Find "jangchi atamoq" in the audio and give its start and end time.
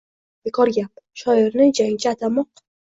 1.83-2.69